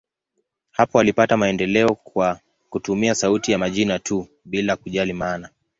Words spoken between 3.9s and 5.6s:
tu, bila kujali maana.